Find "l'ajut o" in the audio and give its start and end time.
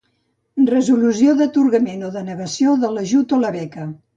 2.97-3.41